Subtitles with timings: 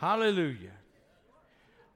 [0.00, 0.72] Hallelujah.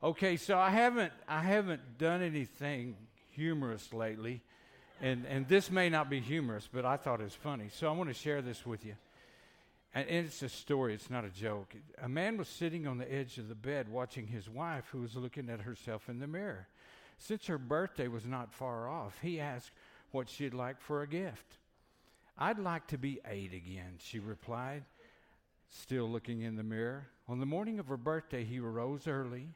[0.03, 2.97] Okay, so I haven't I haven't done anything
[3.31, 4.43] humorous lately,
[5.01, 7.93] and and this may not be humorous, but I thought it was funny, so I
[7.93, 8.97] want to share this with you.
[9.95, 11.75] And it's a story, it's not a joke.
[12.03, 15.17] A man was sitting on the edge of the bed watching his wife, who was
[15.17, 16.69] looking at herself in the mirror.
[17.17, 19.71] Since her birthday was not far off, he asked
[20.11, 21.57] what she'd like for a gift.
[22.37, 24.85] I'd like to be eight again, she replied,
[25.71, 27.09] still looking in the mirror.
[27.29, 29.49] On the morning of her birthday, he arose early,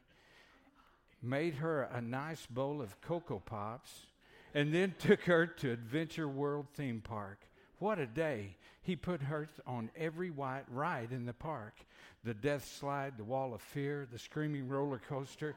[1.21, 4.07] made her a nice bowl of Cocoa Pops,
[4.53, 7.39] and then took her to Adventure World theme park.
[7.79, 8.55] What a day!
[8.81, 11.75] He put her on every white ride in the park
[12.23, 15.55] the death slide, the wall of fear, the screaming roller coaster.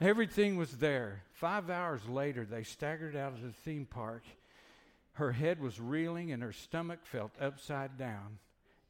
[0.00, 1.22] Everything was there.
[1.32, 4.22] Five hours later, they staggered out of the theme park.
[5.14, 8.38] Her head was reeling and her stomach felt upside down.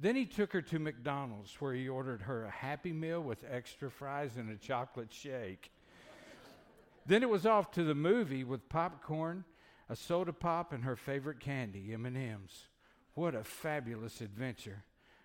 [0.00, 3.90] Then he took her to McDonald's, where he ordered her a Happy Meal with extra
[3.90, 5.72] fries and a chocolate shake.
[7.06, 9.44] then it was off to the movie with popcorn,
[9.88, 12.68] a soda pop, and her favorite candy, M&Ms.
[13.14, 14.84] What a fabulous adventure.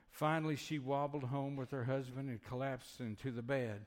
[0.09, 3.85] Finally, she wobbled home with her husband and collapsed into the bed.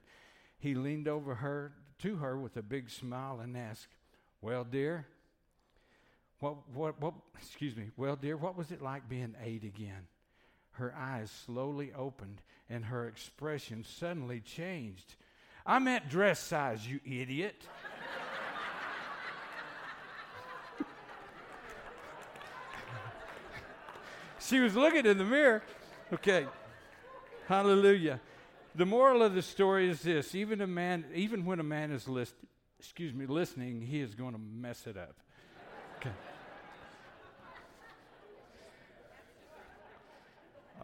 [0.58, 3.96] He leaned over her to her with a big smile and asked,
[4.40, 5.06] "Well, dear,
[6.40, 7.90] what what what excuse me.
[7.96, 10.06] Well, dear, what was it like being 8 again?"
[10.76, 15.14] Her eyes slowly opened and her expression suddenly changed.
[15.64, 17.62] I meant dress size, you idiot.
[24.38, 25.62] she was looking in the mirror.
[26.12, 26.46] Okay.
[27.46, 28.20] Hallelujah.
[28.74, 32.06] The moral of the story is this: even a man, even when a man is
[32.06, 32.34] list,
[32.78, 35.16] excuse me, listening, he is going to mess it up.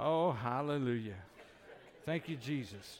[0.04, 1.14] Oh, hallelujah.
[2.04, 2.98] Thank you, Jesus.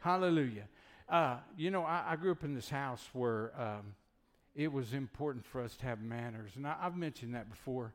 [0.00, 0.64] Hallelujah.
[1.08, 3.94] Uh, you know, I, I, grew up in this house where um,
[4.54, 7.94] it was important for us to have manners, and I, have mentioned that before.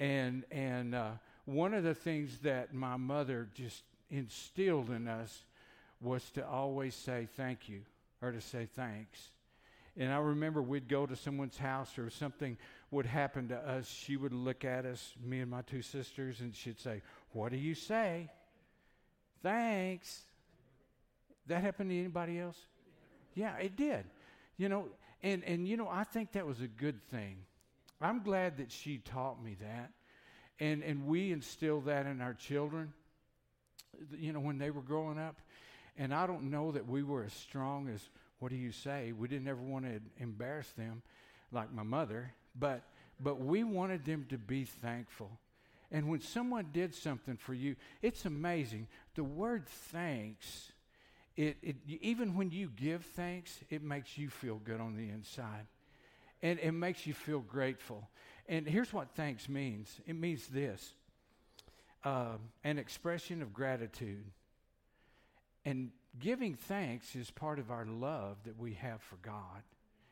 [0.00, 1.10] And and uh,
[1.44, 5.44] one of the things that my mother just instilled in us
[6.00, 7.82] was to always say thank you
[8.22, 9.28] or to say thanks.
[9.98, 12.56] And I remember we'd go to someone's house or something
[12.92, 13.88] would happen to us.
[13.88, 17.02] She would look at us, me and my two sisters, and she'd say,
[17.32, 18.30] What do you say?
[19.42, 20.22] Thanks.
[21.46, 22.58] That happened to anybody else?
[23.34, 24.04] Yeah, it did.
[24.56, 24.86] You know,
[25.22, 27.36] and, and you know, I think that was a good thing.
[28.00, 29.90] I'm glad that she taught me that.
[30.60, 32.92] And, and we instilled that in our children,
[34.16, 35.40] you know, when they were growing up.
[35.96, 38.00] And I don't know that we were as strong as,
[38.38, 39.12] what do you say?
[39.12, 41.02] We didn't ever want to embarrass them
[41.50, 42.82] like my mother, but,
[43.20, 45.30] but we wanted them to be thankful.
[45.90, 48.88] And when someone did something for you, it's amazing.
[49.14, 50.72] The word thanks,
[51.36, 55.66] it, it, even when you give thanks, it makes you feel good on the inside.
[56.42, 58.08] And it makes you feel grateful.
[58.48, 60.92] And here's what thanks means it means this
[62.04, 64.24] uh, an expression of gratitude.
[65.64, 69.62] And giving thanks is part of our love that we have for God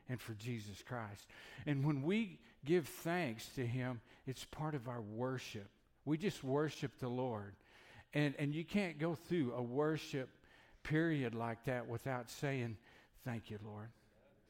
[0.08, 1.26] and for Jesus Christ.
[1.66, 5.68] And when we give thanks to Him, it's part of our worship.
[6.04, 7.54] We just worship the Lord.
[8.12, 10.28] And, and you can't go through a worship
[10.82, 12.76] period like that without saying,
[13.24, 13.88] Thank you, Lord.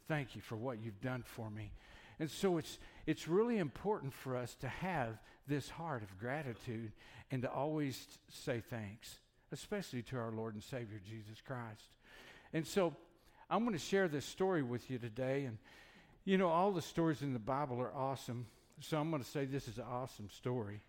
[0.07, 1.73] Thank you for what you've done for me.
[2.19, 6.93] And so it's, it's really important for us to have this heart of gratitude
[7.31, 9.19] and to always say thanks,
[9.51, 11.89] especially to our Lord and Savior Jesus Christ.
[12.53, 12.95] And so
[13.49, 15.45] I'm going to share this story with you today.
[15.45, 15.57] And,
[16.27, 18.47] you know, all the stories in the Bible are awesome.
[18.81, 20.81] So I'm going to say this is an awesome story.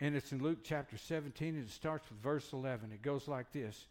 [0.00, 2.92] And it's in Luke chapter 17, and it starts with verse 11.
[2.92, 3.86] It goes like this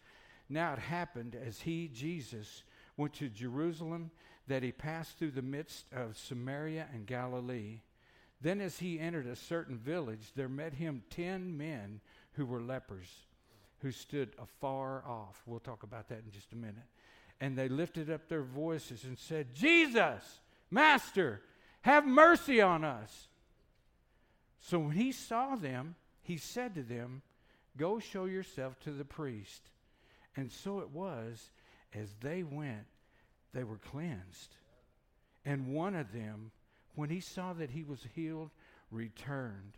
[0.48, 2.64] Now it happened as he, Jesus,
[2.98, 4.12] went to Jerusalem
[4.48, 7.80] that he passed through the midst of Samaria and Galilee.
[8.40, 12.00] Then, as he entered a certain village, there met him ten men
[12.34, 13.08] who were lepers,
[13.80, 15.42] who stood afar off.
[15.48, 16.76] We'll talk about that in just a minute.
[17.42, 21.42] And they lifted up their voices and said, Jesus, Master,
[21.82, 23.28] have mercy on us.
[24.60, 27.22] So when he saw them, he said to them,
[27.78, 29.70] Go show yourself to the priest.
[30.36, 31.52] And so it was,
[31.94, 32.86] as they went,
[33.54, 34.56] they were cleansed.
[35.46, 36.52] And one of them,
[36.96, 38.50] when he saw that he was healed,
[38.92, 39.78] returned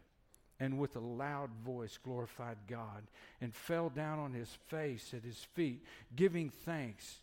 [0.59, 3.03] and with a loud voice glorified God
[3.41, 5.83] and fell down on his face at his feet,
[6.15, 7.19] giving thanks.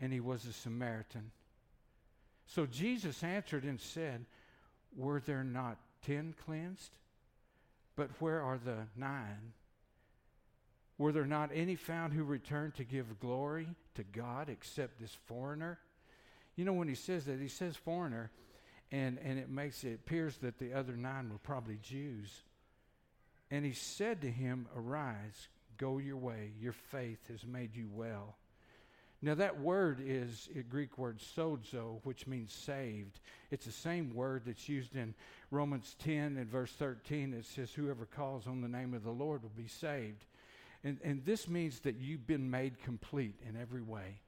[0.00, 1.32] And he was a Samaritan.
[2.48, 4.24] So Jesus answered and said,
[4.96, 6.90] Were there not ten cleansed?
[7.94, 9.52] But where are the nine?
[10.96, 15.78] Were there not any found who returned to give glory to God except this foreigner?
[16.56, 18.30] You know, when he says that, he says foreigner,
[18.90, 22.42] and, and it makes it appears that the other nine were probably Jews.
[23.50, 28.36] And he said to him, Arise, go your way, your faith has made you well.
[29.20, 33.18] Now, that word is a Greek word sozo, which means saved.
[33.50, 35.14] It's the same word that's used in
[35.50, 37.34] Romans 10 and verse 13.
[37.34, 40.24] It says, Whoever calls on the name of the Lord will be saved.
[40.84, 44.20] And, and this means that you've been made complete in every way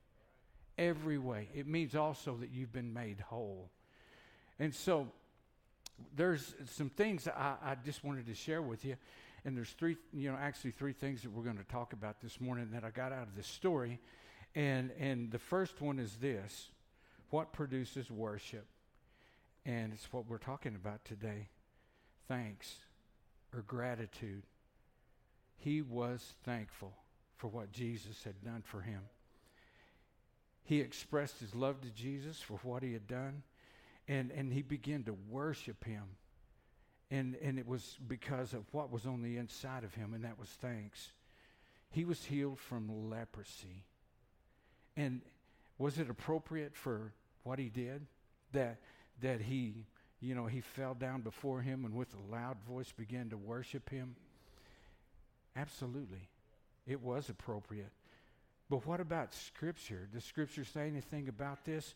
[0.80, 1.48] every way.
[1.54, 3.70] It means also that you've been made whole.
[4.58, 5.08] And so
[6.16, 8.96] there's some things I, I just wanted to share with you.
[9.44, 12.40] And there's three, you know, actually three things that we're going to talk about this
[12.40, 14.00] morning that I got out of this story.
[14.54, 16.68] And, and the first one is this
[17.30, 18.66] what produces worship?
[19.64, 21.48] And it's what we're talking about today
[22.28, 22.76] thanks
[23.54, 24.44] or gratitude.
[25.56, 26.92] He was thankful
[27.36, 29.00] for what Jesus had done for him.
[30.62, 33.42] He expressed his love to Jesus for what he had done,
[34.06, 36.04] and, and he began to worship him.
[37.10, 40.38] And, and it was because of what was on the inside of him, and that
[40.38, 41.10] was thanks.
[41.90, 43.84] He was healed from leprosy.
[45.00, 45.22] And
[45.78, 48.06] was it appropriate for what he did?
[48.52, 48.76] That,
[49.22, 49.86] that he,
[50.20, 53.88] you know, he fell down before him and with a loud voice began to worship
[53.88, 54.14] him?
[55.56, 56.28] Absolutely.
[56.86, 57.92] It was appropriate.
[58.68, 60.06] But what about Scripture?
[60.12, 61.94] Does Scripture say anything about this?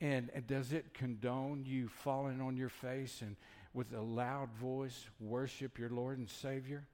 [0.00, 3.34] And, does it condone you falling on your face and
[3.72, 6.84] with a loud voice worship your Lord and Savior?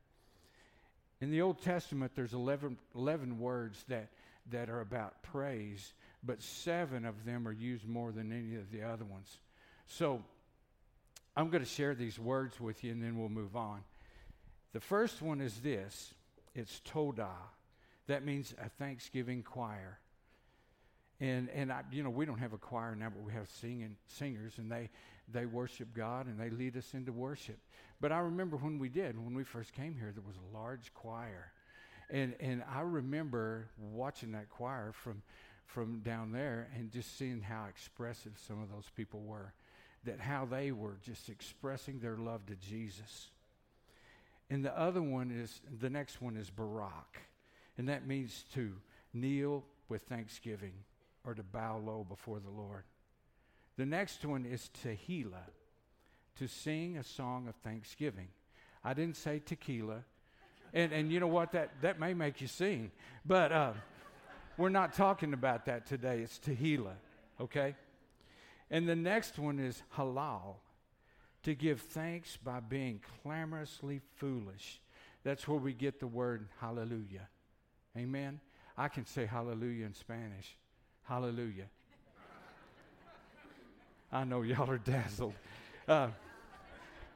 [1.20, 4.08] In the Old Testament, there's 11, 11 words that,
[4.50, 5.92] that are about praise,
[6.22, 9.38] but seven of them are used more than any of the other ones.
[9.86, 10.22] So
[11.36, 13.80] I'm going to share these words with you and then we'll move on.
[14.72, 16.14] The first one is this
[16.54, 17.28] it's Todah.
[18.06, 19.98] That means a Thanksgiving choir.
[21.20, 23.96] And, and I, you know, we don't have a choir now, but we have singing,
[24.06, 24.88] singers, and they,
[25.32, 27.58] they worship God and they lead us into worship.
[28.00, 30.92] But I remember when we did, when we first came here, there was a large
[30.94, 31.52] choir.
[32.10, 35.22] And, and I remember watching that choir from,
[35.66, 39.52] from down there and just seeing how expressive some of those people were,
[40.04, 43.28] that how they were just expressing their love to Jesus.
[44.48, 47.20] And the other one is, the next one is Barak
[47.80, 48.74] and that means to
[49.14, 50.74] kneel with thanksgiving
[51.24, 52.84] or to bow low before the Lord.
[53.78, 55.48] The next one is Tehillah,
[56.36, 58.28] to sing a song of thanksgiving.
[58.84, 60.04] I didn't say tequila.
[60.72, 61.52] And, and you know what?
[61.52, 62.90] That, that may make you sing.
[63.24, 63.72] But uh,
[64.56, 66.20] we're not talking about that today.
[66.20, 66.96] It's Tehillah,
[67.40, 67.74] okay?
[68.70, 70.56] And the next one is halal,
[71.42, 74.80] to give thanks by being clamorously foolish.
[75.24, 77.28] That's where we get the word hallelujah.
[77.96, 78.40] Amen.
[78.76, 80.56] I can say hallelujah in Spanish.
[81.02, 81.66] Hallelujah.
[84.12, 85.34] I know y'all are dazzled.
[85.86, 86.08] Uh,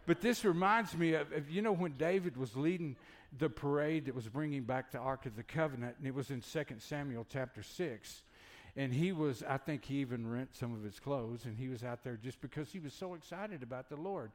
[0.07, 2.97] but this reminds me of, of, you know, when David was leading
[3.39, 6.41] the parade that was bringing back the Ark of the Covenant, and it was in
[6.41, 8.23] 2 Samuel chapter 6.
[8.77, 11.85] And he was, I think he even rent some of his clothes, and he was
[11.85, 14.33] out there just because he was so excited about the Lord.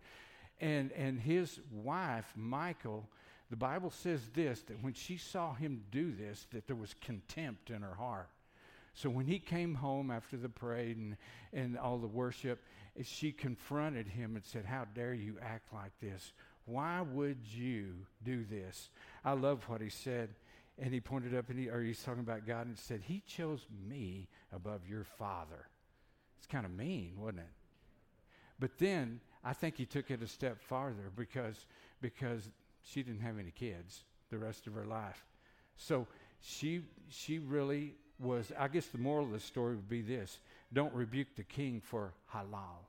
[0.62, 3.08] And, and his wife, Michal,
[3.50, 7.70] the Bible says this that when she saw him do this, that there was contempt
[7.70, 8.30] in her heart.
[8.94, 11.18] So when he came home after the parade and,
[11.54, 12.62] and all the worship,
[13.04, 16.34] she confronted him and said, How dare you act like this?
[16.70, 18.90] Why would you do this?
[19.26, 20.30] I love what he said.
[20.78, 23.66] And he pointed up and he, or he's talking about God and said, He chose
[23.88, 25.68] me above your father.
[26.38, 27.52] It's kind of mean, wasn't it?
[28.60, 31.66] But then I think he took it a step farther because,
[32.02, 32.50] because
[32.84, 35.26] she didn't have any kids the rest of her life.
[35.76, 36.08] So
[36.42, 40.40] she she really was I guess the moral of the story would be this.
[40.72, 42.86] Don't rebuke the king for halal.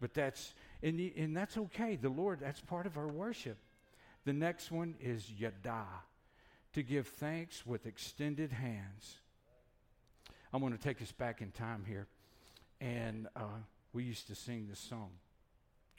[0.00, 1.96] But that's and, and that's okay.
[1.96, 3.58] The Lord, that's part of our worship.
[4.24, 5.84] The next one is yada,
[6.74, 9.18] to give thanks with extended hands.
[10.52, 12.06] I'm going to take us back in time here.
[12.80, 13.60] And uh,
[13.92, 15.10] we used to sing this song.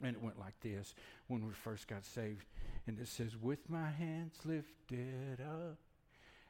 [0.02, 0.94] And it went like this
[1.26, 2.46] when we first got saved.
[2.86, 5.78] And it says, With my hands lifted up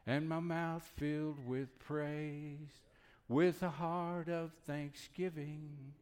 [0.06, 2.80] and my mouth filled with praise,
[3.28, 5.92] with a heart of thanksgiving,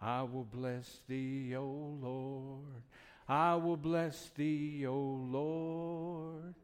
[0.00, 1.64] I will bless thee, O
[2.00, 2.82] Lord.
[3.28, 6.54] I will bless thee, O Lord.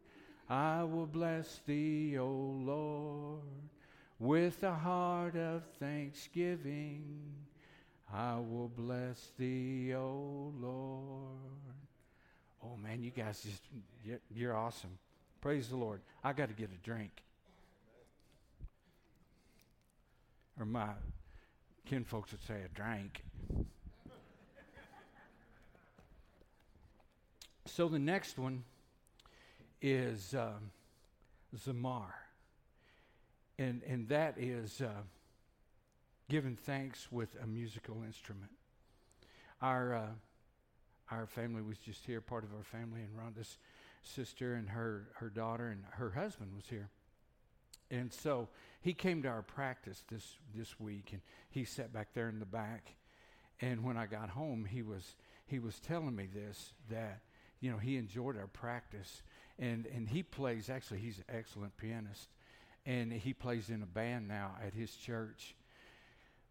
[0.49, 3.41] I will bless thee, O Lord,
[4.19, 7.23] with a heart of thanksgiving.
[8.13, 11.39] I will bless thee, O Lord.
[12.63, 13.63] Oh man, you guys just,
[14.35, 14.99] you're, awesome.
[15.41, 16.01] Praise the Lord.
[16.23, 17.23] I got to get a drink.
[20.61, 20.91] Or my
[21.87, 23.25] kinfolks would say a drink.
[27.67, 28.65] so the next one
[29.81, 30.71] is um,
[31.57, 32.13] Zamar.
[33.59, 34.89] And, and that is uh,
[36.29, 38.51] giving thanks with a musical instrument.
[39.61, 40.07] Our, uh,
[41.11, 43.59] our family was just here, part of our family, and Rhonda's
[44.03, 46.89] sister and her, her daughter and her husband was here.
[47.93, 48.49] And so
[48.81, 51.21] he came to our practice this, this week, and
[51.51, 52.95] he sat back there in the back.
[53.61, 55.15] And when I got home, he was,
[55.47, 57.21] he was telling me this that,
[57.61, 59.23] you know, he enjoyed our practice.
[59.59, 62.29] And, and he plays, actually, he's an excellent pianist.
[62.87, 65.55] And he plays in a band now at his church.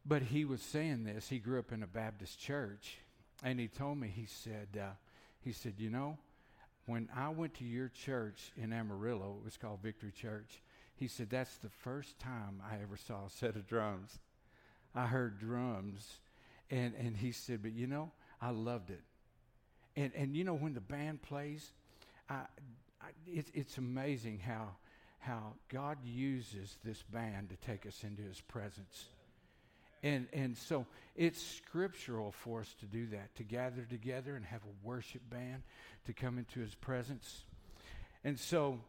[0.05, 1.27] But he was saying this.
[1.27, 2.99] He grew up in a Baptist church.
[3.43, 4.91] And he told me, he said, uh,
[5.41, 6.19] he said, you know,
[6.85, 10.61] when I went to your church in Amarillo, it was called Victory Church,
[11.01, 14.19] he said, That's the first time I ever saw a set of drums.
[14.93, 16.19] I heard drums.
[16.69, 19.01] And, and he said, But you know, I loved it.
[19.95, 21.71] And, and you know, when the band plays,
[22.29, 22.41] I,
[23.01, 24.75] I, it, it's amazing how,
[25.17, 29.05] how God uses this band to take us into his presence.
[30.03, 34.61] And, and so it's scriptural for us to do that, to gather together and have
[34.61, 35.63] a worship band
[36.05, 37.41] to come into his presence.
[38.23, 38.79] And so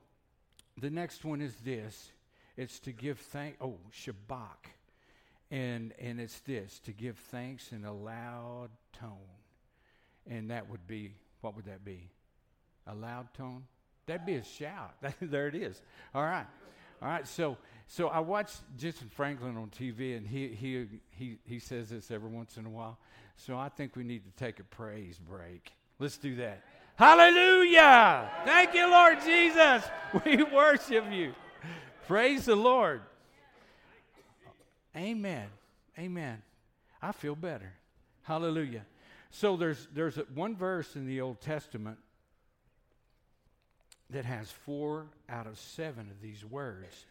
[0.81, 2.11] the next one is this
[2.57, 3.57] it's to give thanks.
[3.61, 4.71] Oh, Shabach.
[5.51, 9.11] And, and it's this to give thanks in a loud tone.
[10.27, 11.13] And that would be,
[11.43, 12.09] what would that be?
[12.87, 13.65] A loud tone?
[14.07, 14.95] That'd be a shout.
[15.21, 15.81] there it is.
[16.15, 16.47] All right.
[17.03, 17.27] All right.
[17.29, 17.59] So
[17.93, 22.31] so I watched Jentezen Franklin on TV, and he, he, he, he says this every
[22.31, 22.97] once in a while.
[23.37, 25.73] So I think we need to take a praise break.
[25.99, 26.65] Let's do that.
[26.97, 28.31] Hallelujah!
[28.45, 29.85] Thank you, Lord Jesus.
[30.27, 31.33] We worship you.
[32.07, 33.01] Praise the Lord.
[34.95, 35.47] Amen.
[35.99, 36.43] Amen.
[37.01, 37.73] I feel better.
[38.25, 38.85] Hallelujah.
[39.31, 41.97] So there's there's one verse in the Old Testament
[44.11, 47.07] that has four out of seven of these words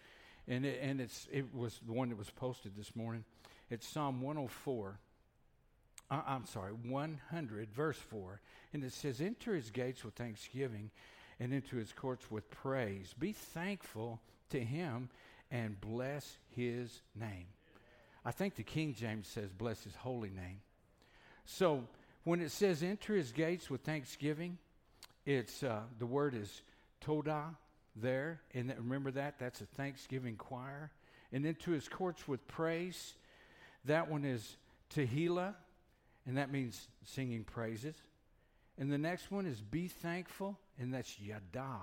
[0.47, 3.23] and it, and it's it was the one that was posted this morning.
[3.69, 4.99] It's Psalm 104.
[6.11, 8.41] Uh, I'm sorry, 100, verse 4.
[8.73, 10.91] And it says, Enter his gates with thanksgiving
[11.39, 13.15] and into his courts with praise.
[13.17, 15.09] Be thankful to him
[15.49, 17.47] and bless his name.
[18.25, 20.59] I think the King James says, Bless his holy name.
[21.45, 21.85] So
[22.25, 24.57] when it says, Enter his gates with thanksgiving,
[25.25, 26.61] it's uh, the word is
[27.03, 27.55] todah,
[27.95, 28.41] there.
[28.53, 29.39] And that, remember that?
[29.39, 30.91] That's a Thanksgiving choir.
[31.31, 33.13] And into his courts with praise.
[33.85, 34.57] That one is
[34.93, 35.55] Tehillah,
[36.25, 37.95] and that means singing praises.
[38.77, 41.79] And the next one is be thankful, and that's Yada,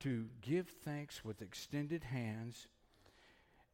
[0.00, 2.66] to give thanks with extended hands.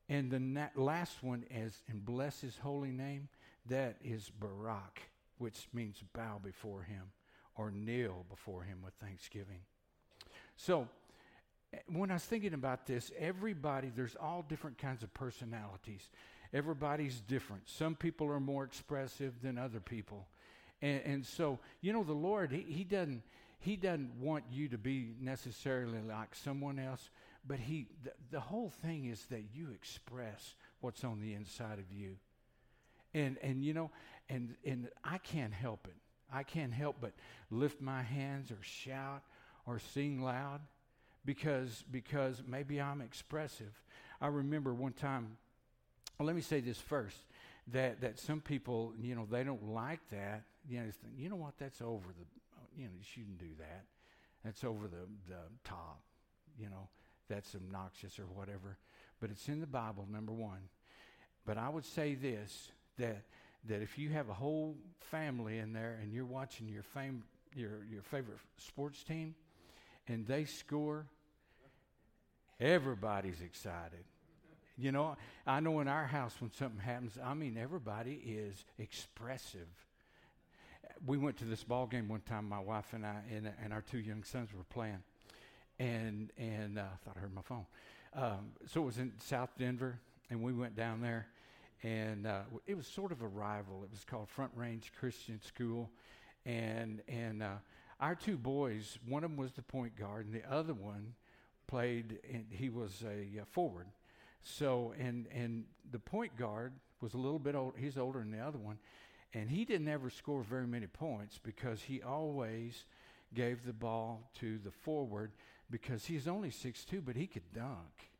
[0.09, 3.29] And the na- last one is, and bless his holy name,
[3.67, 7.13] that is Barak, which means bow before him
[7.57, 9.61] or kneel before him with thanksgiving.
[10.57, 10.89] So,
[11.73, 16.09] eh, when I was thinking about this, everybody, there's all different kinds of personalities.
[16.53, 17.69] Everybody's different.
[17.69, 20.27] Some people are more expressive than other people.
[20.81, 23.23] And, and so, you know, the Lord, he, he, doesn't,
[23.59, 27.11] he doesn't want you to be necessarily like someone else,
[27.47, 31.93] but he, the, the whole thing is that you express what's on the inside of
[31.93, 32.17] you.
[33.15, 33.91] And, and you know,
[34.29, 35.97] and, and I can't help it.
[36.33, 37.13] I can't help but
[37.51, 39.23] lift my hands or shout
[39.67, 40.61] or sing loud
[41.25, 43.83] because because maybe I'm expressive.
[44.21, 45.37] I remember one time.
[46.21, 47.17] Let me say this first:
[47.73, 50.45] that that some people, you know, they don't like that.
[50.69, 51.55] You know, think, you know what?
[51.59, 52.25] That's over the.
[52.77, 53.85] You know, you shouldn't do that.
[54.45, 56.01] That's over the the top.
[56.59, 56.89] You know,
[57.29, 58.77] that's obnoxious or whatever.
[59.21, 60.69] But it's in the Bible, number one.
[61.45, 63.23] But I would say this: that
[63.69, 67.23] that if you have a whole family in there and you're watching your fame
[67.55, 69.35] your your favorite sports team
[70.07, 71.07] and they score
[72.61, 74.05] Everybody's excited.
[74.81, 79.67] You know, I know in our house when something happens, I mean, everybody is expressive.
[81.05, 83.83] We went to this ball game one time, my wife and I, and, and our
[83.83, 85.03] two young sons were playing.
[85.81, 87.67] And, and uh, I thought I heard my phone.
[88.15, 89.99] Um, so it was in South Denver,
[90.31, 91.27] and we went down there.
[91.83, 93.83] And uh, it was sort of a rival.
[93.83, 95.91] It was called Front Range Christian School.
[96.47, 97.57] And, and uh,
[97.99, 101.15] our two boys, one of them was the point guard, and the other one
[101.67, 103.87] played, and he was a uh, forward.
[104.43, 107.75] So, and and the point guard was a little bit old.
[107.77, 108.79] He's older than the other one,
[109.35, 112.85] and he didn't ever score very many points because he always
[113.35, 115.33] gave the ball to the forward
[115.71, 118.11] because he's only six two, but he could dunk.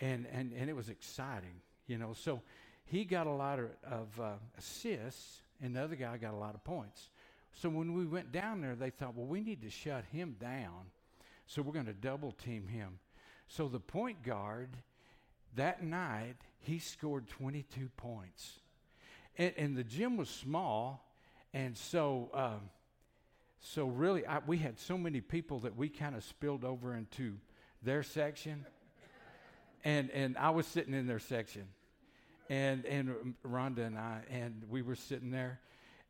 [0.00, 2.12] And, and, and it was exciting, you know.
[2.12, 2.42] So
[2.84, 6.54] he got a lot of, of uh, assists, and the other guy got a lot
[6.54, 7.10] of points.
[7.52, 10.90] So when we went down there, they thought, well, we need to shut him down.
[11.46, 12.98] So we're going to double team him.
[13.46, 14.70] So the point guard
[15.56, 18.60] that night, he scored 22 points.
[19.36, 21.06] And, and the gym was small,
[21.52, 22.70] and so um,
[23.62, 27.36] so really, I, we had so many people that we kind of spilled over into
[27.82, 28.66] their section,
[29.84, 31.68] and and I was sitting in their section,
[32.50, 35.60] and and Rhonda and I, and we were sitting there,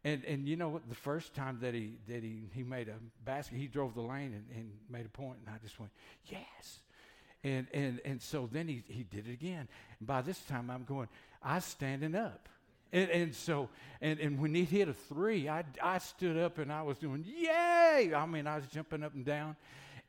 [0.02, 0.88] and and you know what?
[0.88, 4.32] The first time that he that he he made a basket, he drove the lane
[4.32, 5.92] and, and made a point, and I just went
[6.24, 6.80] yes.
[7.44, 9.68] And, and, and so then he, he did it again.
[9.98, 11.08] And by this time, I'm going,
[11.42, 12.48] I standing up.
[12.92, 13.68] And, and so,
[14.00, 17.24] and, and when he hit a three, I, I stood up and I was doing,
[17.26, 18.12] yay!
[18.14, 19.56] I mean, I was jumping up and down.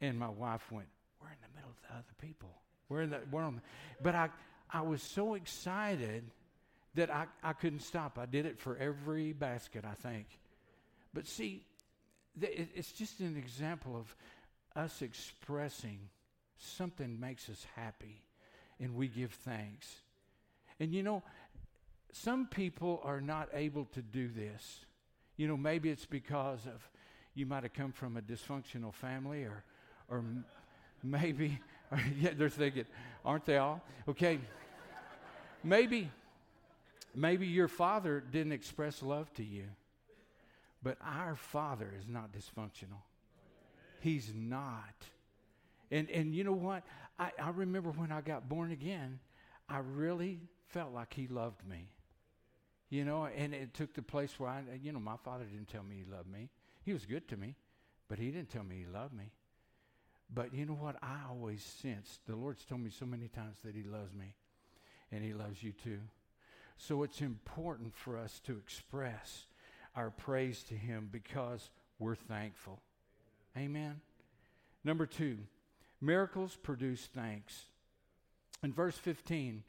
[0.02, 0.88] And my wife went,
[1.22, 2.50] we're in the middle of the other people.
[2.90, 3.62] We're in the, we're on, the,
[4.02, 4.30] but I,
[4.70, 6.24] I was so excited
[6.96, 8.20] that I, I couldn't stop.
[8.20, 10.28] I did it for every basket, I think.
[11.14, 11.66] But see,
[12.40, 14.16] it's just an example of
[14.76, 16.00] us expressing
[16.64, 18.22] something makes us happy
[18.80, 19.88] and we give thanks.
[20.80, 21.24] And you know,
[22.12, 24.86] some people are not able to do this.
[25.38, 26.88] You know, maybe it's because of
[27.36, 29.64] you might have come from a dysfunctional family or
[30.10, 30.24] or
[31.02, 31.60] maybe
[32.20, 32.86] yeah, they're thinking,
[33.26, 33.82] aren't they all?
[34.08, 34.40] Okay.
[35.64, 36.10] maybe
[37.16, 39.66] maybe your father didn't express love to you.
[40.82, 43.02] But our father is not dysfunctional.
[44.02, 44.94] He's not.
[45.92, 46.84] And and you know what?
[47.20, 49.20] I, I remember when I got born again,
[49.70, 51.90] I really felt like he loved me.
[52.90, 55.84] You know, and it took the place where I, you know, my father didn't tell
[55.84, 56.50] me he loved me.
[56.84, 57.56] He was good to me,
[58.08, 59.32] but he didn't tell me he loved me.
[60.32, 60.98] But you know what?
[61.02, 64.36] I always sensed the Lord's told me so many times that he loves me,
[65.12, 66.00] and he loves you too.
[66.78, 69.46] So it's important for us to express
[69.96, 71.70] our praise to him because
[72.00, 72.80] we're thankful.
[73.58, 74.02] Amen.
[74.84, 75.38] Number two,
[76.04, 77.66] miracles produce thanks.
[78.62, 79.64] In verse 15,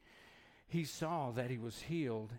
[0.66, 2.32] he saw that he was healed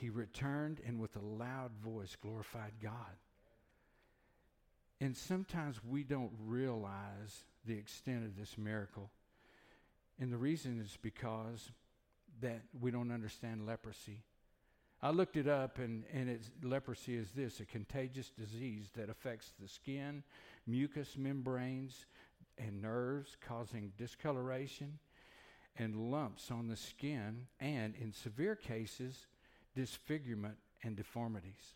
[0.00, 3.18] he returned and with a loud voice glorified God.
[4.98, 9.10] And sometimes we don't realize the extent of this miracle.
[10.18, 11.70] And the reason is because
[12.40, 14.22] that we don't understand leprosy.
[15.02, 19.68] I looked it up, and, and leprosy is this a contagious disease that affects the
[19.68, 20.22] skin,
[20.66, 22.06] mucous membranes,
[22.58, 24.98] and nerves, causing discoloration
[25.76, 29.26] and lumps on the skin, and in severe cases,
[29.74, 31.74] disfigurement and deformities.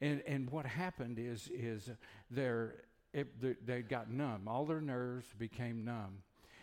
[0.00, 1.90] And, and what happened is, is
[2.34, 4.48] it, they got numb.
[4.48, 6.22] All their nerves became numb.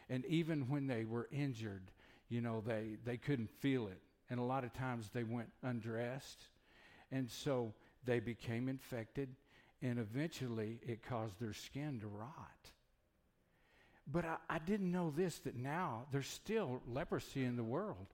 [0.10, 1.92] And even when they were injured,
[2.30, 4.02] you know, they, they couldn't feel it.
[4.30, 6.48] And a lot of times they went undressed.
[7.12, 7.74] And so
[8.06, 9.30] they became infected.
[9.82, 12.72] And eventually it caused their skin to rot.
[14.12, 18.08] But I, I didn't know this that now there's still leprosy in the world.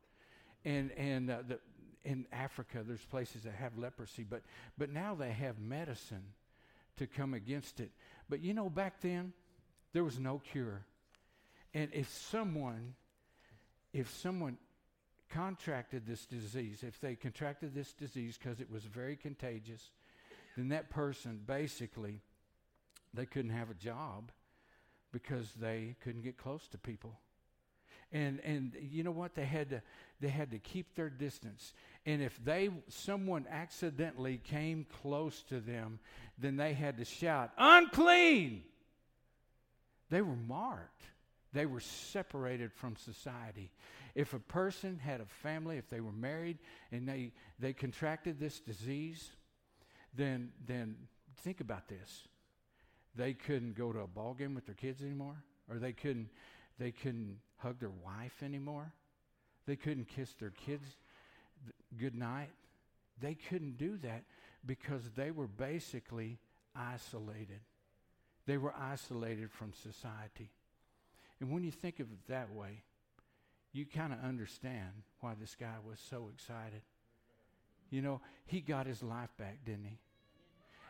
[0.66, 1.60] And, and uh, the,
[2.04, 4.42] in Africa, there's places that have leprosy, but,
[4.78, 6.24] but now they have medicine
[6.98, 7.92] to come against it.
[8.30, 9.34] But you know, back then,
[9.94, 10.86] there was no cure.
[11.74, 12.96] And if someone,
[13.94, 14.58] if someone
[15.30, 19.92] contracted this disease, if they contracted this disease because it was very contagious,
[20.56, 22.22] then that person basically,
[23.14, 24.32] they couldn't have a job
[25.14, 27.14] because they couldn't get close to people.
[28.12, 29.34] And and you know what?
[29.36, 29.82] They had to
[30.20, 31.74] they had to keep their distance.
[32.06, 36.00] And if they someone accidentally came close to them
[36.38, 38.64] then they had to shout unclean!
[40.10, 41.04] They were marked.
[41.54, 43.72] They were separated from society.
[44.16, 46.58] If a person had a family if they were married
[46.92, 49.32] and they they contracted this disease
[50.16, 50.96] then then
[51.38, 52.28] think about this
[53.16, 56.30] they couldn't go to a ball game with their kids anymore or they couldn't
[56.80, 58.92] they couldn't hug their wife anymore.
[59.68, 60.84] They couldn't kiss their kids
[61.98, 62.50] good night.
[63.22, 64.24] They couldn't do that
[64.66, 66.40] because they were basically
[66.76, 67.62] isolated.
[68.46, 70.50] They were isolated from society.
[71.40, 72.84] And when you think of it that way,
[73.72, 76.82] you kind of understand why this guy was so excited.
[77.90, 80.00] You know, he got his life back, didn't he?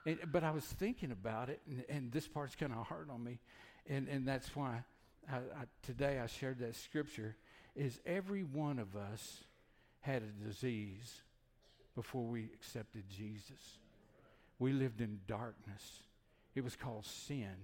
[0.06, 3.24] And, but I was thinking about it, and, and this part's kind of hard on
[3.24, 3.40] me,
[3.88, 4.84] and, and that's why
[5.32, 7.36] I, I, today I shared that scripture,
[7.76, 9.44] is every one of us
[10.02, 11.22] had a disease
[11.96, 13.80] before we accepted Jesus.
[14.60, 16.02] We lived in darkness.
[16.56, 17.56] It was called sin.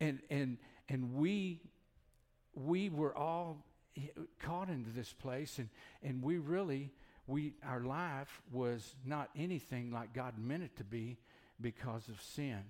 [0.00, 1.60] And, and, and we,
[2.54, 3.64] we were all
[3.96, 4.08] eh,
[4.40, 5.68] caught into this place, and,
[6.02, 6.90] and we really,
[7.26, 11.18] we, our life was not anything like God meant it to be
[11.60, 12.62] because of sin.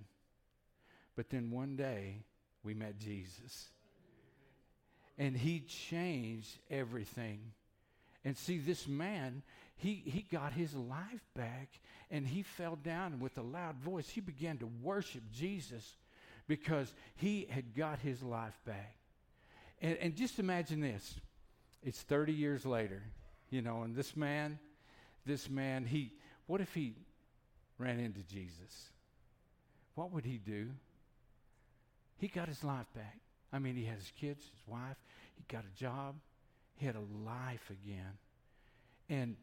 [1.15, 2.23] But then one day,
[2.63, 3.69] we met Jesus.
[5.17, 7.39] And he changed everything.
[8.23, 9.41] And see, this man,
[9.77, 11.69] he, he got his life back
[12.11, 14.09] and he fell down and with a loud voice.
[14.09, 15.95] He began to worship Jesus
[16.47, 18.95] because he had got his life back.
[19.81, 21.19] And, and just imagine this
[21.83, 23.01] it's 30 years later,
[23.49, 24.59] you know, and this man,
[25.25, 26.11] this man, he,
[26.47, 26.95] what if he
[27.77, 28.91] ran into Jesus?
[29.95, 30.69] What would he do?
[32.17, 33.19] He got his life back.
[33.53, 34.97] I mean, he had his kids, his wife,
[35.35, 36.15] he got a job,
[36.75, 38.17] he had a life again.
[39.09, 39.35] And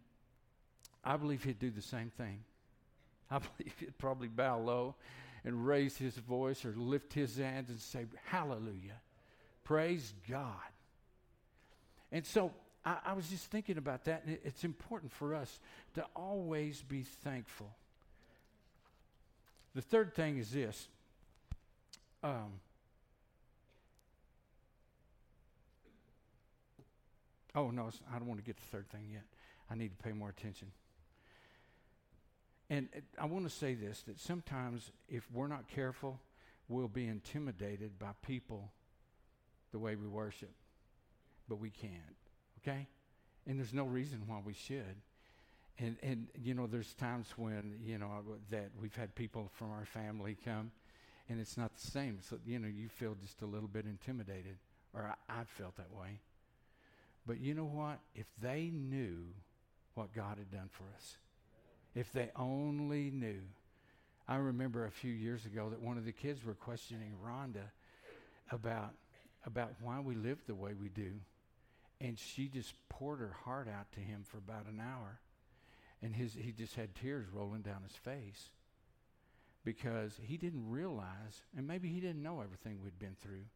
[1.03, 2.41] I believe he'd do the same thing.
[3.31, 4.97] I believe he'd probably bow low
[5.45, 9.01] and raise his voice or lift his hands and say, Hallelujah.
[9.63, 10.47] Praise God.
[12.13, 12.53] And so
[12.85, 15.61] I, I was just thinking about that, and it, it's important for us
[15.95, 17.71] to always be thankful.
[19.75, 20.89] The third thing is this.
[22.23, 22.61] Um,
[27.55, 29.25] oh, no, I don't want to get the third thing yet.
[29.71, 30.69] I need to pay more attention.
[32.71, 36.19] And I want to say this that sometimes if we're not careful,
[36.69, 38.73] we'll be intimidated by people
[39.73, 40.53] the way we worship,
[41.49, 41.93] but we can't,
[42.67, 42.87] okay?
[43.47, 44.97] And there's no reason why we should.
[45.79, 49.85] And, and you know, there's times when, you know, that we've had people from our
[49.85, 50.71] family come,
[51.29, 52.19] and it's not the same.
[52.21, 54.57] So, you know, you feel just a little bit intimidated,
[54.95, 56.21] or I, I felt that way.
[57.27, 57.99] But you know what?
[58.15, 59.25] If they knew
[59.95, 61.17] what God had done for us,
[61.95, 63.41] if they only knew.
[64.27, 67.71] I remember a few years ago that one of the kids were questioning Rhonda
[68.51, 68.95] about,
[69.45, 71.13] about why we live the way we do.
[72.05, 75.21] And she just poured her heart out to him for about an hour.
[76.03, 78.51] And his, he just had tears rolling down his face
[79.65, 83.47] because he didn't realize, and maybe he didn't know everything we'd been through.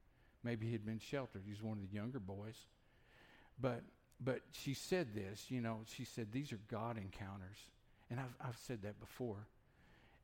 [0.42, 1.42] Maybe he'd been sheltered.
[1.46, 2.56] He's one of the younger boys.
[3.60, 3.82] But,
[4.18, 7.58] but she said this, you know, she said, these are God encounters.
[8.08, 9.46] And I've, I've said that before.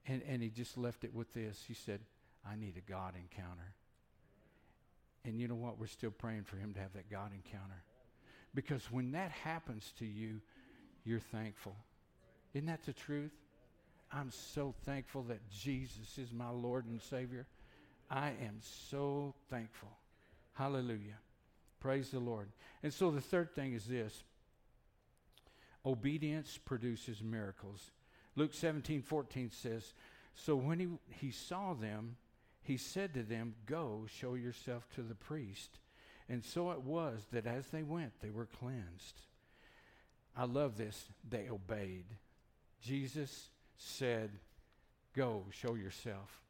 [0.06, 1.62] And, and he just left it with this.
[1.68, 2.00] He said,
[2.48, 3.74] I need a God encounter.
[5.26, 5.78] And you know what?
[5.78, 7.82] We're still praying for him to have that God encounter.
[8.54, 10.40] Because when that happens to you,
[11.04, 11.76] you're thankful.
[12.54, 13.32] Isn't that the truth?
[14.12, 17.46] I'm so thankful that Jesus is my Lord and Savior.
[18.10, 19.90] I am so thankful.
[20.52, 21.18] Hallelujah.
[21.80, 22.48] Praise the Lord.
[22.82, 24.22] And so the third thing is this
[25.84, 27.90] Obedience produces miracles.
[28.36, 29.92] Luke 17, 14 says,
[30.34, 32.16] So when he, he saw them,
[32.62, 35.78] he said to them, Go, show yourself to the priest.
[36.28, 39.20] And so it was that as they went, they were cleansed.
[40.36, 41.04] I love this.
[41.28, 42.06] They obeyed.
[42.82, 44.30] Jesus said,
[45.14, 46.40] Go, show yourself.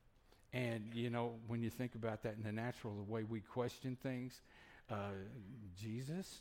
[0.53, 3.97] And, you know, when you think about that in the natural, the way we question
[4.03, 4.41] things,
[4.91, 5.11] uh,
[5.79, 6.41] Jesus,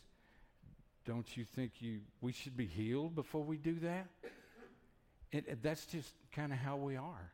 [1.06, 4.08] don't you think you we should be healed before we do that?
[5.32, 7.32] It, that's just kind of how we are.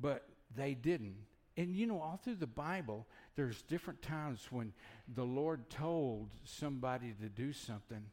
[0.00, 1.16] But they didn't.
[1.56, 4.72] And you know, all through the Bible, there's different times when
[5.14, 8.04] the Lord told somebody to do something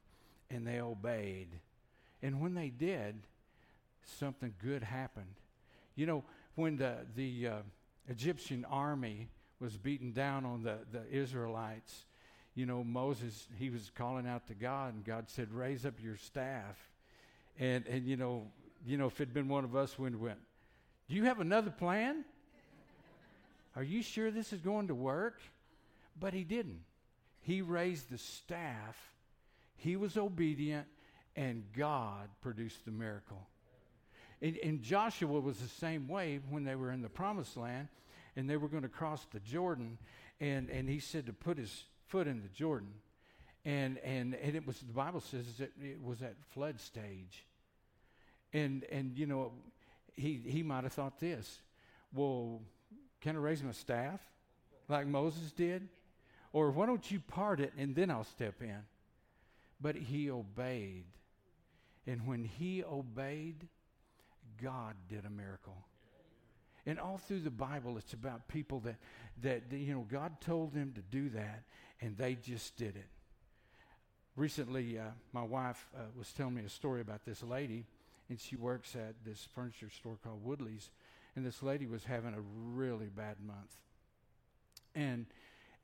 [0.51, 1.49] and they obeyed.
[2.21, 3.15] And when they did,
[4.03, 5.35] something good happened.
[5.95, 6.23] You know,
[6.55, 7.55] when the, the uh,
[8.09, 12.05] Egyptian army was beating down on the, the Israelites,
[12.55, 16.17] you know, Moses, he was calling out to God, and God said, Raise up your
[16.17, 16.77] staff.
[17.57, 18.47] And, and you know,
[18.85, 20.39] you know, if it'd been one of us, we'd went,
[21.07, 22.25] Do you have another plan?
[23.75, 25.39] Are you sure this is going to work?
[26.19, 26.81] But he didn't.
[27.41, 28.97] He raised the staff,
[29.75, 30.87] he was obedient,
[31.35, 33.47] and God produced the miracle.
[34.41, 37.87] And, and Joshua was the same way when they were in the promised land
[38.35, 39.97] and they were going to cross the Jordan.
[40.39, 42.93] And, and he said to put his foot in the Jordan.
[43.65, 47.45] And, and, and it was, the Bible says that it was at flood stage.
[48.53, 49.51] And, and you know,
[50.15, 51.59] he, he might have thought this
[52.13, 52.61] well,
[53.21, 54.19] can I raise my staff
[54.87, 55.87] like Moses did?
[56.51, 58.77] Or why don't you part it and then I'll step in?
[59.79, 61.05] But he obeyed.
[62.07, 63.67] And when he obeyed,
[64.61, 65.77] God did a miracle.
[66.85, 68.95] And all through the Bible, it's about people that,
[69.43, 71.63] that, you know, God told them to do that,
[72.01, 73.07] and they just did it.
[74.35, 75.03] Recently, uh,
[75.33, 77.85] my wife uh, was telling me a story about this lady,
[78.29, 80.89] and she works at this furniture store called Woodley's,
[81.35, 82.41] and this lady was having a
[82.73, 83.75] really bad month.
[84.95, 85.25] And,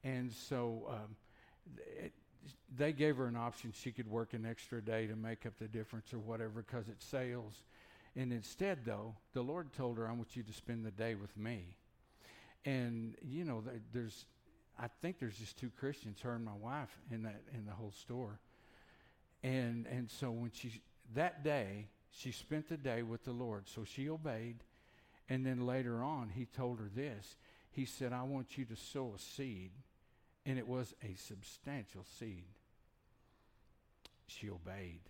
[0.04, 1.16] and so um,
[1.78, 2.14] it,
[2.78, 3.72] they gave her an option.
[3.74, 7.06] She could work an extra day to make up the difference or whatever because it's
[7.06, 7.64] sales.
[8.16, 11.36] And instead, though, the Lord told her, I want you to spend the day with
[11.38, 11.76] me.
[12.64, 14.26] And, you know, there's,
[14.80, 17.92] I think there's just two Christians, her and my wife, in that, in the whole
[17.92, 18.40] store.
[19.44, 20.82] And, and so when she,
[21.14, 23.68] that day, she spent the day with the Lord.
[23.68, 24.58] So she obeyed.
[25.30, 27.36] And then later on, he told her this.
[27.72, 29.72] He said, I want you to sow a seed.
[30.46, 32.46] And it was a substantial seed.
[34.28, 35.02] She obeyed.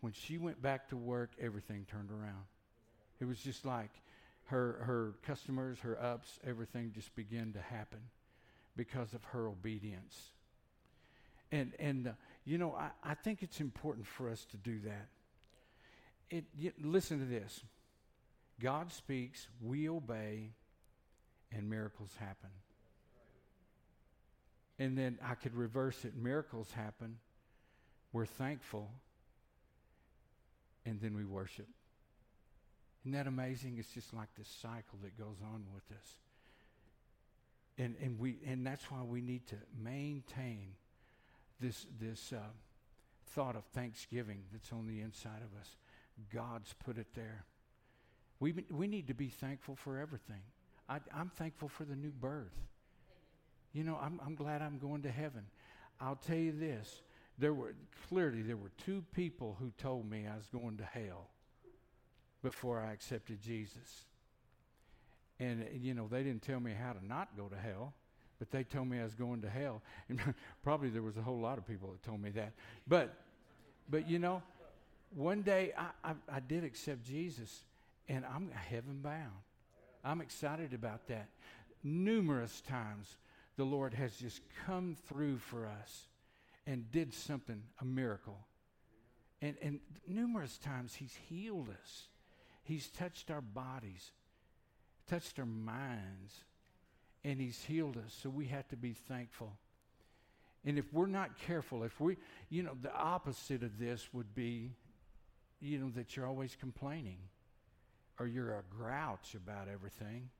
[0.00, 2.44] When she went back to work, everything turned around.
[3.20, 3.90] It was just like
[4.46, 8.00] her, her customers, her ups, everything just began to happen
[8.76, 10.30] because of her obedience.
[11.52, 12.12] And, and uh,
[12.44, 15.06] you know, I, I think it's important for us to do that.
[16.30, 17.62] It, you, listen to this
[18.60, 20.50] God speaks, we obey,
[21.52, 22.50] and miracles happen.
[24.78, 27.18] And then I could reverse it miracles happen,
[28.12, 28.90] we're thankful,
[30.84, 31.68] and then we worship.
[33.02, 33.76] Isn't that amazing?
[33.78, 36.16] It's just like this cycle that goes on with us.
[37.76, 40.68] And, and, we, and that's why we need to maintain
[41.60, 42.40] this, this uh,
[43.26, 45.76] thought of thanksgiving that's on the inside of us.
[46.32, 47.44] God's put it there.
[48.44, 50.42] We, we need to be thankful for everything.
[50.86, 52.52] I, I'm thankful for the new birth.
[53.72, 55.46] You know, I'm, I'm glad I'm going to heaven.
[55.98, 57.00] I'll tell you this.
[57.38, 57.74] There were
[58.06, 61.30] clearly there were two people who told me I was going to hell
[62.42, 64.04] before I accepted Jesus.
[65.40, 67.94] And you know, they didn't tell me how to not go to hell,
[68.38, 69.80] but they told me I was going to hell.
[70.10, 70.20] And
[70.62, 72.52] probably there was a whole lot of people that told me that.
[72.86, 73.14] But
[73.88, 74.42] but you know,
[75.14, 77.64] one day I, I, I did accept Jesus
[78.08, 79.32] and I'm heaven bound.
[80.04, 81.28] I'm excited about that.
[81.82, 83.16] Numerous times
[83.56, 86.06] the Lord has just come through for us
[86.66, 88.38] and did something, a miracle.
[89.40, 92.08] And, and numerous times He's healed us,
[92.62, 94.12] He's touched our bodies,
[95.08, 96.44] touched our minds,
[97.24, 98.16] and He's healed us.
[98.22, 99.52] So we have to be thankful.
[100.66, 102.16] And if we're not careful, if we,
[102.48, 104.70] you know, the opposite of this would be,
[105.60, 107.18] you know, that you're always complaining
[108.18, 110.30] or you're a grouch about everything.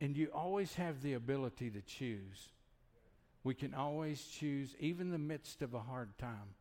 [0.00, 2.50] And you always have the ability to choose.
[3.44, 6.54] We can always choose, even in the midst of a hard time,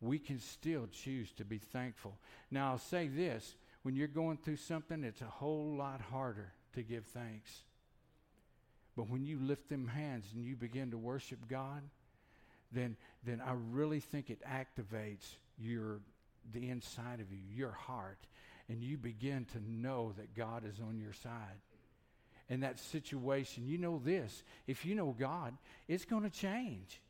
[0.00, 2.16] we can still choose to be thankful.
[2.50, 6.82] Now, I'll say this when you're going through something, it's a whole lot harder to
[6.82, 7.62] give thanks.
[8.96, 11.82] But when you lift them hands and you begin to worship God,
[12.72, 16.00] then, then I really think it activates your
[16.52, 18.18] the inside of you, your heart,
[18.68, 21.60] and you begin to know that God is on your side.
[22.50, 25.56] In that situation, you know this if you know God,
[25.86, 27.00] it's going to change.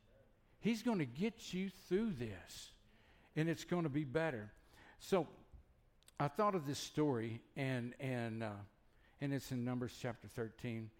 [0.60, 2.72] He's going to get you through this,
[3.36, 4.50] and it's going to be better.
[4.98, 5.28] So,
[6.18, 8.50] I thought of this story, and and uh,
[9.20, 10.90] and it's in Numbers chapter thirteen,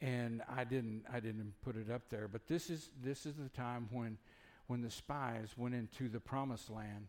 [0.00, 3.48] and I didn't I didn't put it up there, but this is this is the
[3.48, 4.18] time when
[4.68, 7.08] when the spies went into the promised land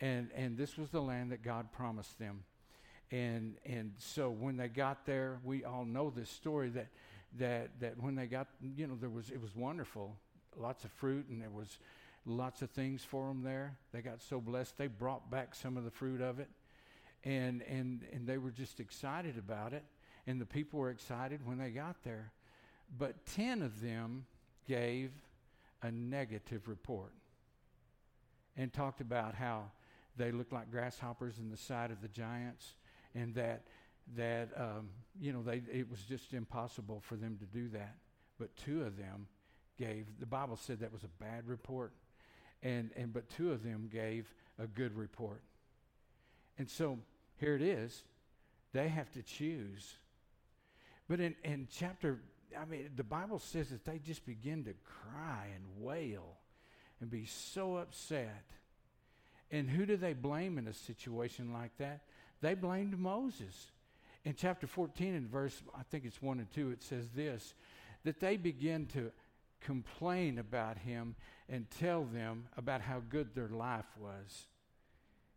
[0.00, 2.44] and and this was the land that God promised them.
[3.10, 6.88] And and so when they got there, we all know this story that
[7.38, 10.16] that that when they got, you know, there was it was wonderful,
[10.56, 11.78] lots of fruit, and there was
[12.26, 13.76] lots of things for them there.
[13.92, 16.48] They got so blessed, they brought back some of the fruit of it,
[17.24, 19.84] and and and they were just excited about it,
[20.26, 22.32] and the people were excited when they got there,
[22.98, 24.26] but ten of them
[24.66, 25.10] gave
[25.82, 27.12] a negative report
[28.56, 29.70] and talked about how
[30.18, 32.74] they looked like grasshoppers in the sight of the giants,
[33.14, 33.62] and that
[34.16, 37.96] that um, you know they it was just impossible for them to do that.
[38.38, 39.26] But two of them
[39.78, 41.92] gave the Bible said that was a bad report,
[42.62, 45.42] and and but two of them gave a good report.
[46.58, 46.98] And so
[47.36, 48.02] here it is,
[48.72, 49.94] they have to choose.
[51.08, 52.20] But in in chapter,
[52.60, 56.38] I mean, the Bible says that they just begin to cry and wail
[57.00, 58.44] and be so upset
[59.50, 62.02] and who do they blame in a situation like that?
[62.40, 63.70] They blamed Moses.
[64.24, 67.54] In chapter 14, in verse, I think it's 1 and 2, it says this
[68.04, 69.10] that they begin to
[69.60, 71.16] complain about him
[71.48, 74.46] and tell them about how good their life was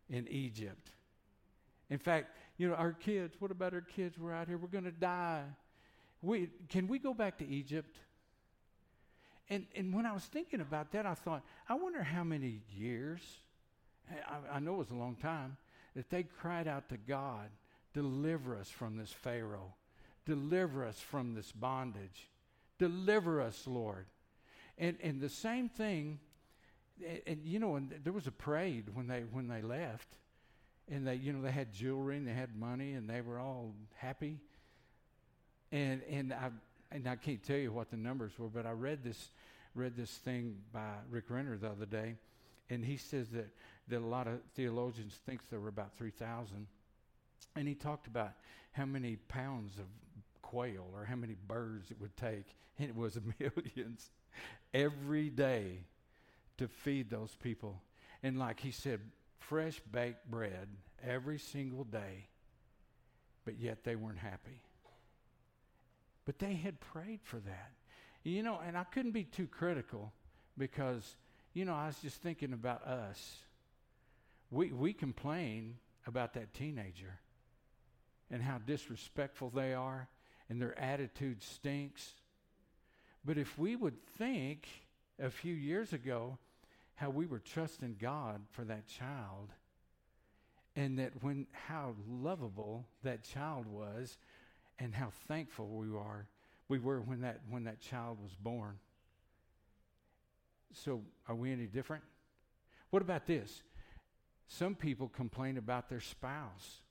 [0.08, 0.90] in Egypt.
[1.90, 4.18] In fact, you know, our kids, what about our kids?
[4.18, 5.42] We're out here, we're going to die.
[6.22, 7.96] We, can we go back to Egypt?
[9.50, 13.20] And, and when I was thinking about that, I thought, I wonder how many years
[14.10, 15.56] I, I know it was a long time,
[15.94, 17.48] that they cried out to God,
[17.92, 19.74] deliver us from this Pharaoh.
[20.24, 22.28] Deliver us from this bondage.
[22.78, 24.06] Deliver us, Lord.
[24.78, 26.20] And, and the same thing,
[27.06, 30.08] and, and you know, and there was a parade when they, when they left.
[30.90, 33.74] And they, you know, they had jewelry and they had money and they were all
[33.96, 34.38] happy.
[35.70, 36.50] And, and, I,
[36.90, 39.28] and I can't tell you what the numbers were, but I read this,
[39.74, 42.16] read this thing by Rick Renner the other day.
[42.68, 43.48] And he says that,
[43.92, 46.66] that a lot of theologians think there were about 3,000.
[47.56, 48.32] And he talked about
[48.72, 49.84] how many pounds of
[50.40, 52.46] quail or how many birds it would take,
[52.78, 54.10] and it was millions
[54.72, 55.84] every day
[56.56, 57.80] to feed those people.
[58.22, 59.00] And like he said,
[59.38, 60.68] fresh baked bread
[61.06, 62.28] every single day,
[63.44, 64.62] but yet they weren't happy.
[66.24, 67.72] But they had prayed for that.
[68.24, 70.12] You know, and I couldn't be too critical
[70.56, 71.16] because,
[71.52, 73.38] you know, I was just thinking about us.
[74.52, 77.18] We, we complain about that teenager
[78.30, 80.08] and how disrespectful they are
[80.50, 82.12] and their attitude stinks.
[83.24, 84.68] But if we would think
[85.18, 86.36] a few years ago
[86.96, 89.48] how we were trusting God for that child
[90.76, 94.18] and that when how lovable that child was
[94.78, 96.26] and how thankful we are
[96.68, 98.78] we were when that when that child was born.
[100.74, 102.02] So are we any different?
[102.90, 103.62] What about this?
[104.58, 106.82] Some people complain about their spouse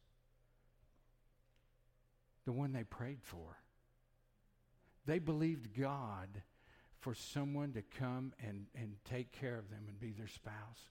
[2.43, 3.59] the one they prayed for.
[5.05, 6.41] They believed God
[6.97, 10.89] for someone to come and, and take care of them and be their spouse.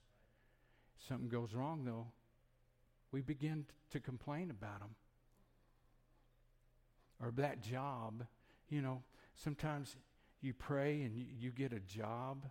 [1.09, 2.07] Something goes wrong, though,
[3.11, 4.95] we begin to complain about them.
[7.21, 8.25] Or that job,
[8.69, 9.03] you know,
[9.35, 9.97] sometimes
[10.41, 12.45] you pray and you, you get a job,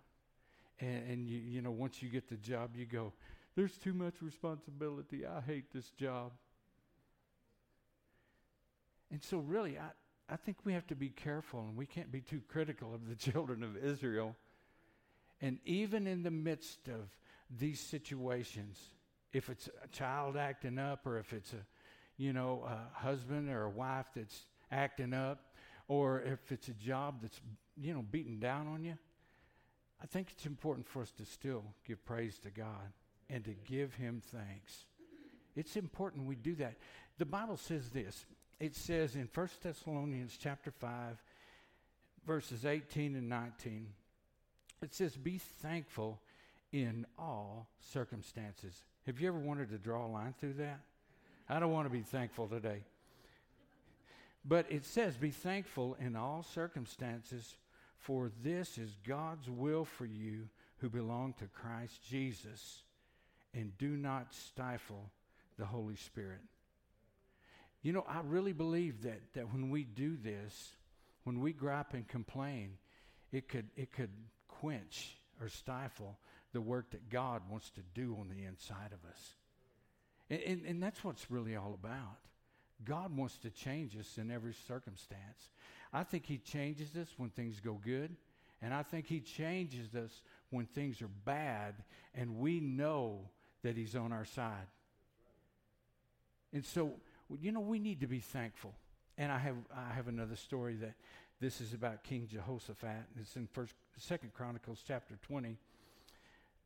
[0.79, 3.13] and, and you, you know, once you get the job, you go,
[3.55, 5.25] there's too much responsibility.
[5.25, 6.31] I hate this job.
[9.11, 9.89] And so, really, I,
[10.29, 13.15] I think we have to be careful and we can't be too critical of the
[13.31, 14.35] children of Israel.
[15.41, 17.09] And even in the midst of
[17.49, 18.79] these situations,
[19.33, 21.65] if it's a child acting up or if it's a,
[22.17, 25.43] you know, a husband or a wife that's acting up
[25.87, 27.41] or if it's a job that's,
[27.81, 28.97] you know, beating down on you,
[30.01, 32.93] I think it's important for us to still give praise to God
[33.31, 34.85] and to give Him thanks.
[35.55, 36.75] It's important we do that.
[37.17, 38.25] The Bible says this
[38.59, 41.17] it says in 1 Thessalonians chapter 5,
[42.27, 43.87] verses 18 and 19,
[44.83, 46.19] it says, Be thankful
[46.71, 48.83] in all circumstances.
[49.07, 50.79] Have you ever wanted to draw a line through that?
[51.49, 52.83] I don't want to be thankful today.
[54.45, 57.55] But it says, Be thankful in all circumstances,
[57.97, 62.83] for this is God's will for you who belong to Christ Jesus,
[63.53, 65.11] and do not stifle
[65.57, 66.41] the Holy Spirit.
[67.81, 70.71] You know, I really believe that, that when we do this,
[71.23, 72.77] when we gripe and complain,
[73.31, 74.11] it could, it could
[74.47, 76.17] quench or stifle
[76.53, 79.35] the work that God wants to do on the inside of us.
[80.29, 82.17] And, and, and that's what's really all about.
[82.83, 85.49] God wants to change us in every circumstance.
[85.93, 88.15] I think He changes us when things go good,
[88.61, 90.11] and I think He changes us
[90.49, 91.75] when things are bad,
[92.15, 93.29] and we know
[93.63, 94.67] that He's on our side.
[96.53, 96.93] And so,
[97.41, 98.73] you know, we need to be thankful.
[99.17, 100.93] And I have, I have another story that
[101.39, 103.05] this is about King Jehoshaphat.
[103.19, 105.57] It's in First, Second Chronicles chapter 20.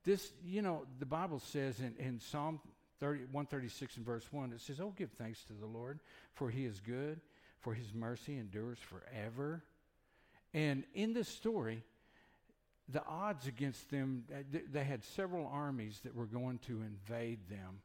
[0.04, 2.60] This, you know, the Bible says in, in Psalm
[3.00, 6.00] 30, 136 and verse 1, it says, Oh, give thanks to the Lord,
[6.34, 7.20] for he is good,
[7.60, 9.64] for his mercy endures forever.
[10.54, 11.84] And in this story,
[12.90, 17.82] the odds against them, uh, they had several armies that were going to invade them.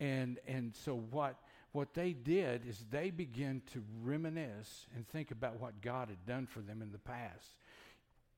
[0.00, 1.36] And, and so what
[1.72, 6.46] what they did is they began to reminisce and think about what God had done
[6.46, 7.56] for them in the past.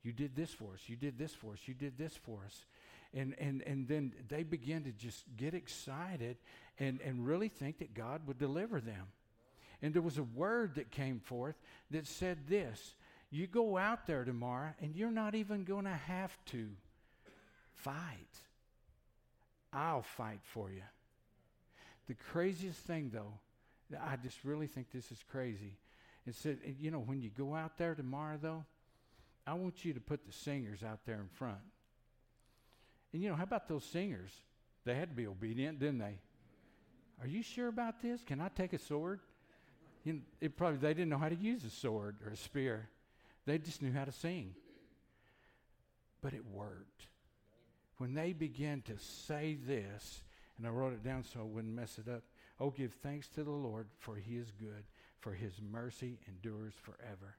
[0.04, 0.82] You did this for us.
[0.86, 1.58] You did this for us.
[1.66, 2.64] You did this for us.
[3.12, 6.36] And, and, and then they began to just get excited
[6.78, 9.06] and, and really think that God would deliver them.
[9.82, 11.56] And there was a word that came forth
[11.90, 12.94] that said this
[13.34, 16.68] You go out there tomorrow, and you're not even going to have to
[17.74, 18.28] fight.
[19.72, 20.84] I'll fight for you.
[22.06, 23.32] The craziest thing, though,
[24.00, 25.72] I just really think this is crazy.
[26.28, 28.64] It said, eh, you know, when you go out there tomorrow, though,
[29.44, 31.58] I want you to put the singers out there in front.
[33.12, 34.30] And, you know, how about those singers?
[34.84, 36.20] They had to be obedient, didn't they?
[37.20, 38.22] Are you sure about this?
[38.22, 39.18] Can I take a sword?
[40.04, 42.90] You know, it probably they didn't know how to use a sword or a spear.
[43.46, 44.54] They just knew how to sing.
[46.22, 47.08] But it worked.
[47.98, 50.22] When they began to say this,
[50.56, 52.22] and I wrote it down so I wouldn't mess it up.
[52.60, 54.84] Oh, give thanks to the Lord, for he is good,
[55.20, 57.36] for his mercy endures forever.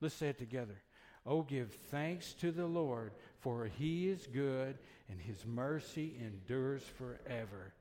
[0.00, 0.82] Let's say it together.
[1.24, 4.78] Oh, give thanks to the Lord, for he is good
[5.08, 7.72] and his mercy endures forever.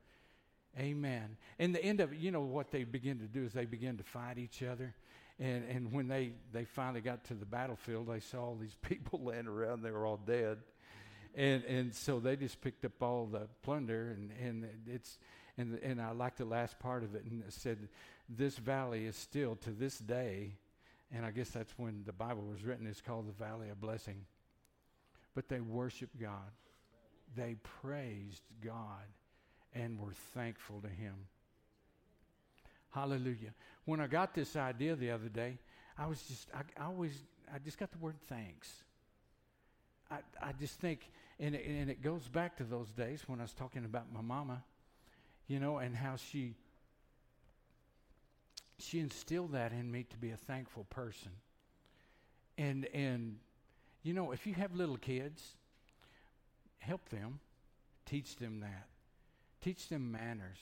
[0.80, 1.38] Amen.
[1.60, 3.98] And the end of it, you know what they begin to do is they begin
[3.98, 4.96] to fight each other.
[5.40, 9.22] And, and when they, they finally got to the battlefield, they saw all these people
[9.24, 9.82] laying around.
[9.82, 10.60] They were all dead.
[11.36, 14.16] And, and so they just picked up all the plunder.
[14.16, 15.18] And, and, it's,
[15.58, 17.26] and, and I like the last part of it.
[17.26, 17.90] And it said,
[18.30, 20.54] This valley is still to this day.
[21.14, 22.88] And I guess that's when the Bible was written.
[22.88, 24.26] It's called the Valley of Blessing.
[25.36, 26.52] But they worshiped God,
[27.36, 29.04] they praised God
[29.74, 31.16] and were thankful to Him.
[32.92, 33.54] Hallelujah.
[33.86, 35.58] When I got this idea the other day,
[35.98, 37.14] I was just, I, I always,
[37.54, 38.84] I just got the word thanks.
[40.12, 41.10] I, I just think,
[41.40, 44.64] and and it goes back to those days when I was talking about my mama,
[45.48, 46.56] you know, and how she,
[48.80, 51.32] she instilled that in me to be a thankful person.
[52.58, 53.38] And, and,
[54.04, 55.56] you know, if you have little kids,
[56.80, 57.40] help them,
[58.06, 58.88] teach them that.
[59.62, 60.58] Teach them manners.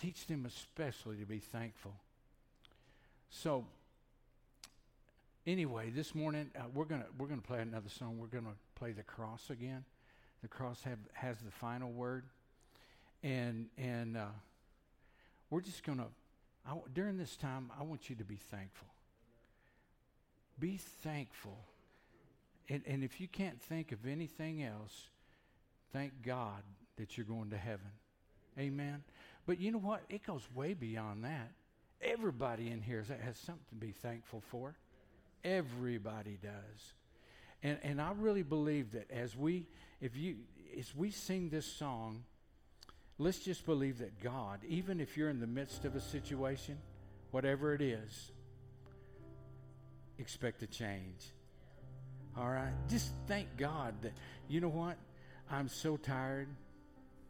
[0.00, 1.94] Teach them especially to be thankful.
[3.30, 3.64] So,
[5.44, 8.18] anyway, this morning uh, we're gonna we're gonna play another song.
[8.18, 9.84] We're gonna play the cross again.
[10.42, 12.24] The cross have, has the final word,
[13.24, 14.26] and and uh,
[15.50, 16.06] we're just gonna
[16.64, 17.72] I, during this time.
[17.78, 18.88] I want you to be thankful.
[20.60, 21.58] Be thankful,
[22.68, 25.08] and and if you can't think of anything else,
[25.92, 26.62] thank God
[26.98, 27.90] that you're going to heaven.
[28.58, 29.02] Amen.
[29.48, 30.02] But you know what?
[30.10, 31.50] It goes way beyond that.
[32.02, 34.76] Everybody in here has something to be thankful for.
[35.42, 36.92] Everybody does.
[37.62, 39.66] And and I really believe that as we
[40.02, 40.36] if you
[40.78, 42.24] as we sing this song,
[43.16, 46.76] let's just believe that God, even if you're in the midst of a situation,
[47.30, 48.32] whatever it is,
[50.18, 51.32] expect a change.
[52.36, 52.74] All right?
[52.90, 54.12] Just thank God that
[54.46, 54.98] you know what?
[55.50, 56.48] I'm so tired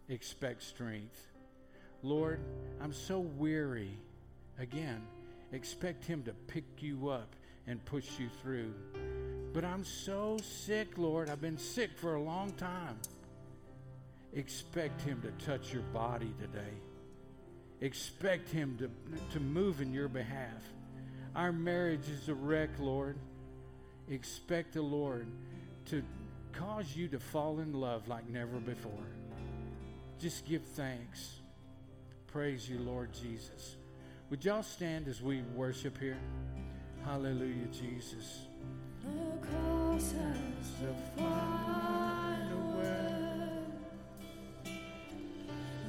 [0.09, 1.29] expect strength.
[2.03, 2.41] Lord,
[2.81, 3.99] I'm so weary.
[4.59, 5.03] Again,
[5.53, 7.35] expect Him to pick you up
[7.67, 8.73] and push you through.
[9.53, 11.29] But I'm so sick, Lord.
[11.31, 12.99] I've been sick for a long time.
[14.35, 16.75] Expect Him to touch your body today.
[17.81, 18.91] Expect Him to,
[19.33, 20.63] to move in your behalf.
[21.35, 23.17] Our marriage is a wreck, Lord.
[24.09, 25.27] Expect the Lord
[25.87, 26.03] to
[26.53, 28.93] cause you to fall in love like never before.
[30.21, 31.41] Just give thanks.
[32.33, 33.77] Praise you, Lord Jesus.
[34.29, 36.19] Would y'all stand as we worship here?
[37.05, 38.43] Hallelujah, Jesus.
[39.03, 43.65] The cross has the final word.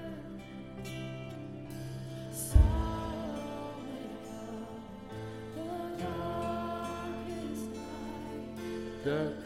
[9.05, 9.46] The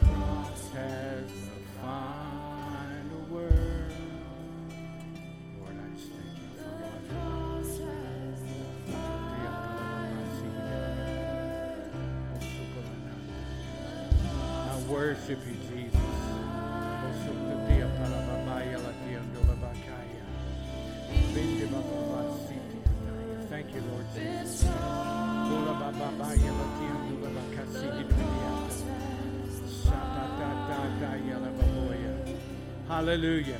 [33.01, 33.57] Hallelujah.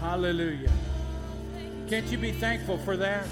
[0.00, 0.72] Hallelujah.
[1.88, 3.24] Can't you be thankful for that?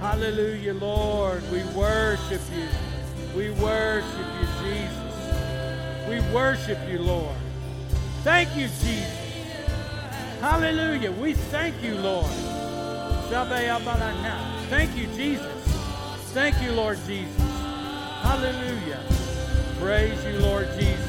[0.00, 1.42] Hallelujah, Lord.
[1.52, 2.66] We worship you.
[3.36, 6.08] We worship you, Jesus.
[6.08, 7.36] We worship you, Lord.
[8.24, 9.18] Thank you, Jesus.
[10.40, 11.12] Hallelujah.
[11.12, 12.32] We thank you, Lord.
[14.70, 15.62] Thank you, Jesus.
[16.32, 17.36] Thank you, Lord Jesus.
[18.22, 19.25] Hallelujah.
[19.78, 21.05] Praise you, Lord Jesus.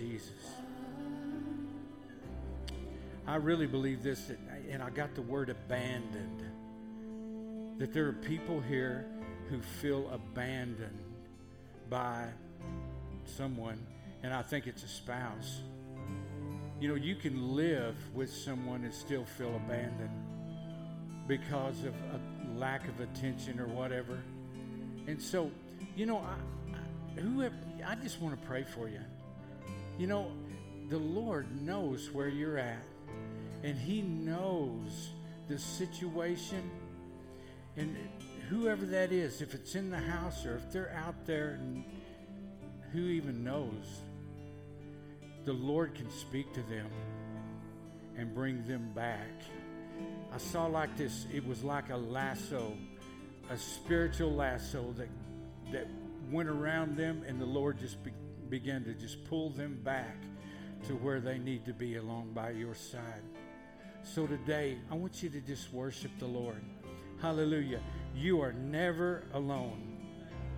[0.00, 0.54] Jesus.
[3.26, 4.38] I really believe this, that,
[4.70, 6.42] and I got the word abandoned.
[7.78, 9.04] That there are people here
[9.50, 10.98] who feel abandoned
[11.90, 12.28] by
[13.26, 13.78] someone,
[14.22, 15.60] and I think it's a spouse.
[16.80, 20.10] You know, you can live with someone and still feel abandoned
[21.28, 24.18] because of a lack of attention or whatever.
[25.06, 25.50] And so,
[25.94, 26.36] you know, I,
[26.74, 27.54] I, whoever,
[27.86, 29.00] I just want to pray for you.
[30.00, 30.32] You know,
[30.88, 32.82] the Lord knows where you're at,
[33.62, 35.10] and He knows
[35.46, 36.70] the situation.
[37.76, 37.98] And
[38.48, 41.60] whoever that is, if it's in the house or if they're out there,
[42.94, 44.00] who even knows,
[45.44, 46.88] the Lord can speak to them
[48.16, 49.42] and bring them back.
[50.32, 52.72] I saw like this, it was like a lasso,
[53.50, 55.08] a spiritual lasso that
[55.72, 55.88] that
[56.30, 58.12] went around them, and the Lord just be,
[58.50, 60.16] began to just pull them back
[60.86, 63.22] to where they need to be along by your side.
[64.02, 66.62] So today, I want you to just worship the Lord.
[67.20, 67.80] Hallelujah.
[68.14, 69.98] You are never alone.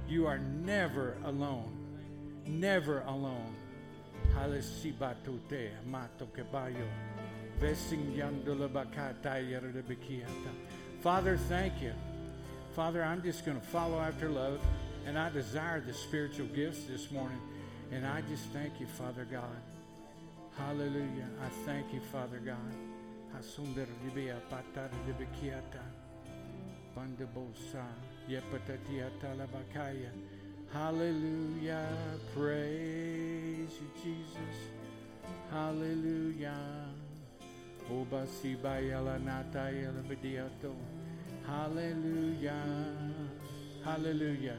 [0.09, 1.77] You are never alone.
[2.47, 3.55] Never alone.
[11.01, 11.93] Father, thank you.
[12.75, 14.61] Father, I'm just going to follow after love.
[15.05, 17.41] And I desire the spiritual gifts this morning.
[17.93, 19.61] And I just thank you, Father God.
[20.57, 21.29] Hallelujah.
[21.45, 22.75] I thank you, Father God.
[30.73, 31.87] Hallelujah.
[32.35, 34.57] Praise you, Jesus.
[35.51, 36.57] Hallelujah.
[41.47, 42.65] Hallelujah.
[43.85, 44.57] Hallelujah.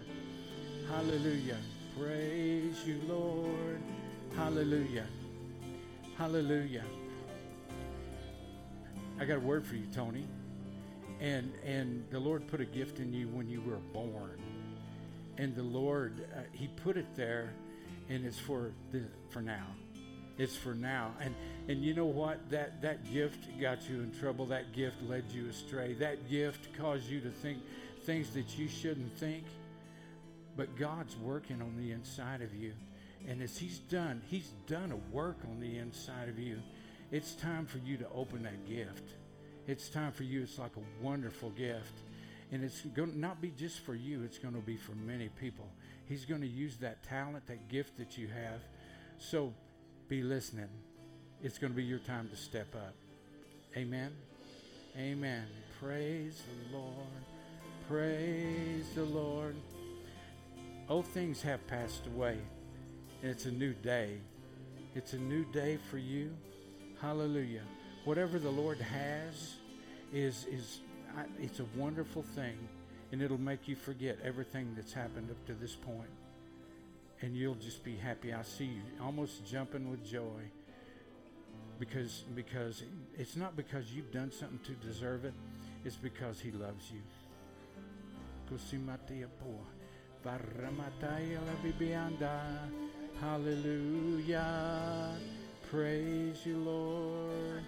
[0.88, 1.58] Hallelujah.
[2.00, 3.80] Praise you, Lord.
[4.36, 5.06] Hallelujah.
[6.18, 6.84] Hallelujah.
[9.20, 10.26] I got a word for you, Tony.
[11.20, 14.40] And and the Lord put a gift in you when you were born.
[15.38, 17.54] And the Lord uh, he put it there
[18.10, 19.68] and it's for the for now.
[20.40, 21.12] It's for now.
[21.22, 21.36] And
[21.68, 22.50] and you know what?
[22.50, 24.48] That that gift got you in trouble.
[24.48, 25.94] That gift led you astray.
[25.94, 27.60] That gift caused you to think
[28.04, 29.44] things that you shouldn't think.
[30.56, 32.74] But God's working on the inside of you.
[33.28, 36.60] And as He's done, He's done a work on the inside of you.
[37.12, 39.14] It's time for you to open that gift.
[39.68, 40.42] It's time for you.
[40.42, 41.94] It's like a wonderful gift.
[42.52, 45.30] And it's going to not be just for you, it's going to be for many
[45.30, 45.68] people.
[46.06, 48.62] He's going to use that talent, that gift that you have.
[49.18, 49.54] So
[50.08, 50.70] be listening.
[51.42, 52.94] It's going to be your time to step up.
[53.76, 54.12] Amen.
[54.98, 55.46] Amen.
[55.82, 56.42] Praise
[56.72, 56.94] the Lord.
[57.88, 59.56] Praise the Lord.
[60.90, 62.38] Old things have passed away,
[63.22, 64.18] and it's a new day.
[64.96, 66.36] It's a new day for you.
[67.02, 67.62] Hallelujah.
[68.04, 69.56] Whatever the Lord has
[70.12, 70.82] is is
[71.40, 72.58] it's a wonderful thing,
[73.12, 76.10] and it'll make you forget everything that's happened up to this point,
[77.22, 78.34] and you'll just be happy.
[78.34, 80.52] I see you almost jumping with joy
[81.80, 82.84] because because
[83.18, 85.34] it's not because you've done something to deserve it.
[85.86, 87.00] It's because He loves you.
[93.20, 95.18] Hallelujah.
[95.70, 97.64] Praise you, Lord.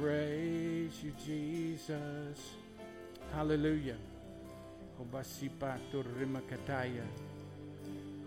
[0.00, 2.54] Praise you, Jesus.
[3.34, 3.96] Hallelujah.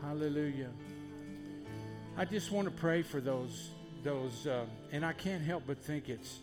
[0.02, 0.70] Hallelujah.
[2.16, 3.72] I just want to pray for those
[4.04, 6.40] those uh, and I can't help but think it's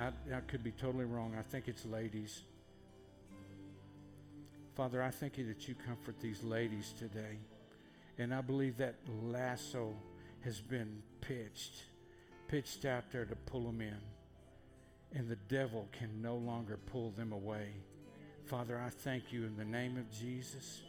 [0.00, 1.34] I, I could be totally wrong.
[1.38, 2.42] I think it's ladies.
[4.76, 7.38] Father, I thank you that you comfort these ladies today.
[8.18, 9.94] And I believe that lasso
[10.44, 11.84] has been pitched,
[12.46, 13.96] pitched out there to pull them in.
[15.18, 17.68] And the devil can no longer pull them away.
[18.44, 20.82] Father, I thank you in the name of Jesus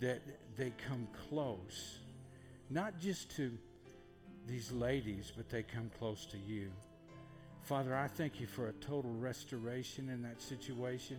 [0.00, 0.20] that
[0.58, 2.00] they come close,
[2.68, 3.50] not just to
[4.46, 6.70] these ladies, but they come close to you.
[7.62, 11.16] Father, I thank you for a total restoration in that situation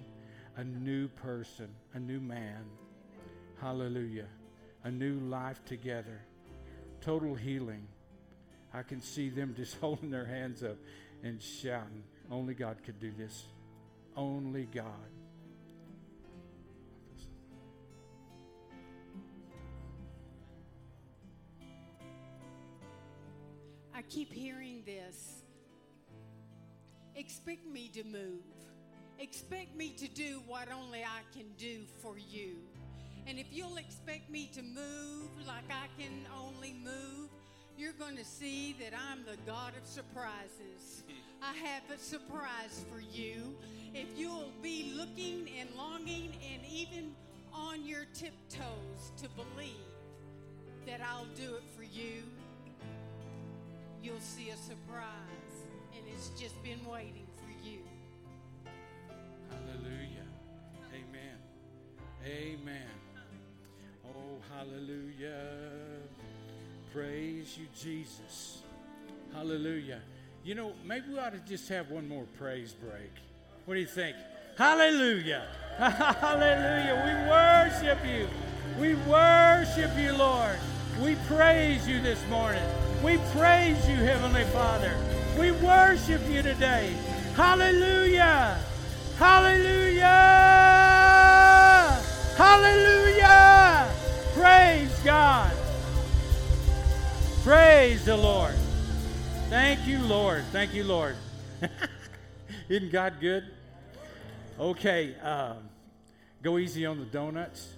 [0.57, 2.65] a new person, a new man.
[3.59, 4.27] Hallelujah.
[4.83, 6.21] A new life together.
[7.01, 7.87] Total healing.
[8.73, 10.77] I can see them just holding their hands up
[11.23, 13.45] and shouting, Only God could do this.
[14.15, 14.85] Only God.
[23.93, 25.43] I keep hearing this.
[27.15, 28.43] Expect me to move.
[29.19, 32.55] Expect me to do what only I can do for you.
[33.27, 37.29] And if you'll expect me to move like I can only move,
[37.77, 41.03] you're going to see that I'm the God of surprises.
[41.41, 43.55] I have a surprise for you.
[43.93, 47.13] If you'll be looking and longing and even
[47.53, 49.71] on your tiptoes to believe
[50.85, 52.23] that I'll do it for you,
[54.03, 55.05] you'll see a surprise.
[55.97, 57.24] And it's just been waiting.
[59.49, 60.25] Hallelujah.
[60.93, 61.37] Amen.
[62.25, 62.87] Amen.
[64.05, 65.41] Oh, hallelujah.
[66.93, 68.61] Praise you, Jesus.
[69.33, 70.01] Hallelujah.
[70.43, 73.11] You know, maybe we ought to just have one more praise break.
[73.65, 74.15] What do you think?
[74.57, 75.47] Hallelujah.
[75.77, 76.95] Hallelujah.
[77.03, 78.27] We worship you.
[78.79, 80.57] We worship you, Lord.
[81.01, 82.63] We praise you this morning.
[83.03, 84.95] We praise you, Heavenly Father.
[85.37, 86.95] We worship you today.
[87.35, 88.57] Hallelujah.
[89.17, 90.03] Hallelujah.
[92.35, 93.89] Hallelujah.
[94.33, 95.51] Praise God.
[97.43, 98.55] Praise the Lord.
[99.49, 100.43] Thank you, Lord.
[100.51, 101.15] Thank you, Lord.
[102.69, 103.45] Isn't God good?
[104.59, 105.57] Okay, um,
[106.41, 107.69] go easy on the donuts.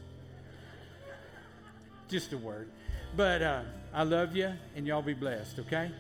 [2.10, 2.70] Just a word.
[3.16, 3.62] But uh,
[3.94, 5.92] I love you, and y'all be blessed, okay?